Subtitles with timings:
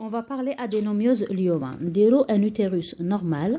[0.00, 1.76] On va parler adénomiose lyoma.
[1.80, 3.58] Diro un utérus normal.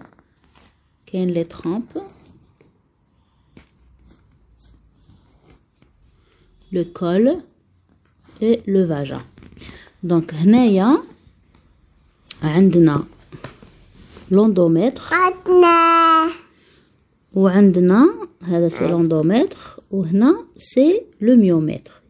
[1.05, 1.99] Qu'est les trempes.
[6.71, 7.37] Le col
[8.41, 9.23] et le vagin.
[10.03, 11.03] Donc, هنايا
[12.43, 13.03] عندنا
[14.31, 15.13] l'endomètre
[17.33, 18.09] وعندنا
[18.43, 22.01] هذا c'est l'endomètre وهنا c'est le myomètre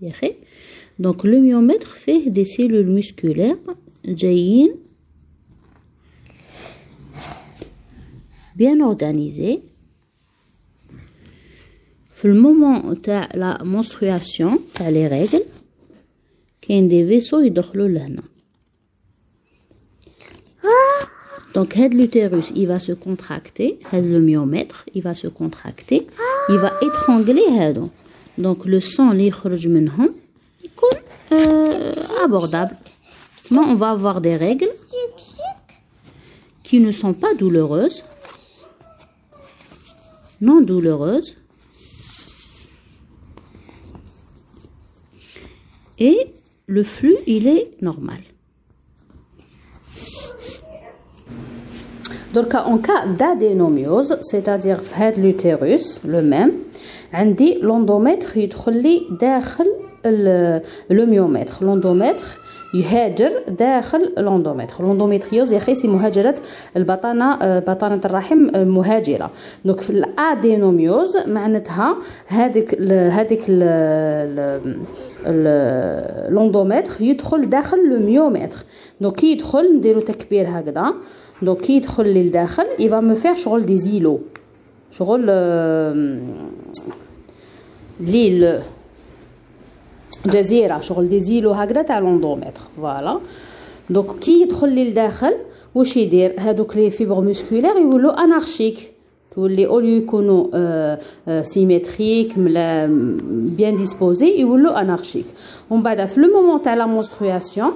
[0.99, 3.57] donc le myomètre fait des cellules musculaires
[4.05, 4.75] جايين
[8.55, 9.59] bien organisées
[12.15, 15.43] في المومون تاع la menstruation تاع les règles
[16.61, 18.21] كاين des vaisseaux يدخلوا لهنا
[21.55, 26.07] donc l'utérus il va se contracter le myomètre il va se contracter
[26.49, 27.89] il va étrangler هادو
[28.37, 30.13] donc le sang اللي يخرج منهم
[33.50, 34.70] Maintenant, on va avoir des règles
[36.62, 38.04] qui ne sont pas douloureuses,
[40.40, 41.36] non douloureuses,
[45.98, 46.32] et
[46.66, 48.20] le flux, il est normal.
[52.32, 54.82] Donc, en cas d'adénomiose, c'est-à-dire
[55.18, 56.52] l'utérus, le même,
[57.12, 58.48] on dit l'endomètre, il
[60.04, 61.62] le myomètre.
[61.62, 62.40] L'endomètre,
[62.74, 66.34] يهاجر داخل لوندوميتر لوندوميتريوز يا خيسي مهاجرة
[66.76, 69.30] البطانة بطانة الرحم المهاجره
[69.64, 71.96] دونك في الأدينوميوز معناتها
[72.26, 73.44] هذيك هذيك
[76.28, 78.50] لوندوميتر يدخل داخل لو
[79.00, 80.94] دونك كي يدخل نديرو تكبير هكذا.
[81.42, 84.20] دونك كي يدخل للداخل يبا مو فيغ شغل دي زيلو
[84.90, 85.26] شغل
[88.00, 88.58] ليل.
[90.25, 93.19] جزيره شغل دي زيلو هكذا تاع لوندومتر فوالا
[93.89, 95.33] دونك كي يدخل للداخل
[95.75, 98.91] واش يدير هادوك لي فيبر موسكولير يولو انارشيك
[99.35, 102.39] تولي اوليو يكونوا آه آه سيميتريك
[103.57, 105.25] بيان ديسبوزي يولو انارشيك
[105.69, 107.71] ومن بعد في لو مومون تاع لا مونسترواسيون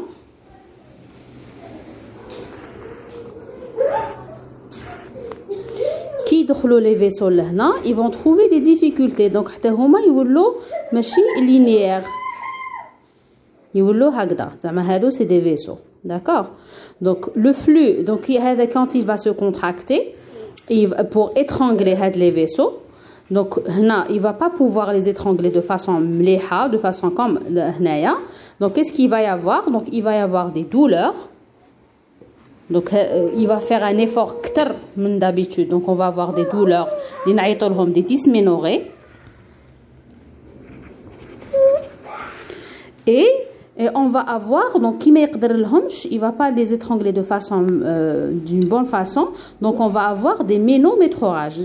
[6.29, 10.53] كي يدخلوا لي فيسول لهنا ils vont trouver des difficultés donc حتى هما يولوا
[10.93, 12.01] ماشي لينيير
[13.77, 15.75] يولوا هكذا زعما هادو سي دي فيسو
[16.05, 16.47] d'accord
[17.01, 20.15] donc le flux donc هذا quand il va se contracter
[21.11, 22.73] pour étrangler هاد les vaisseaux
[23.31, 28.15] donc هنا il va pas pouvoir les étrangler de façon مليحه de façon comme هنايا
[28.59, 31.29] donc qu'est-ce qu'il va y avoir donc il va y avoir des douleurs
[32.69, 32.91] donc
[33.37, 36.89] il va faire un effort كتر من d'habitude donc on va avoir des douleurs
[37.25, 38.91] اللي نعيطوا لهم des dysménorrhées
[43.07, 43.27] et
[43.78, 45.12] et on va avoir, donc, qui
[46.10, 49.28] il va pas les étrangler de façon, euh, d'une bonne façon.
[49.60, 51.60] Donc, on va avoir des ménométrorages.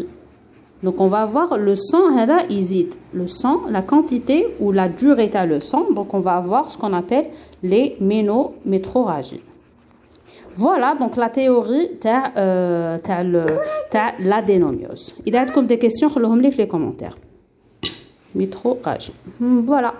[0.83, 2.09] Donc, on va avoir le sang,
[3.13, 5.87] le sang, la quantité ou la durée de le sang.
[5.91, 7.29] Donc, on va avoir ce qu'on appelle
[7.63, 9.41] les ménométroragies.
[10.55, 12.97] Voilà donc la théorie de euh,
[14.19, 15.15] l'adénomiose.
[15.25, 17.17] Il y a des questions, les commentaires.
[18.35, 19.13] Métroragie.
[19.39, 19.95] Voilà.